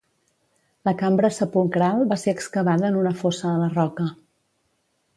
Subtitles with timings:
[0.89, 4.13] La cambra sepulcral va ser excavada en una fossa a la roca.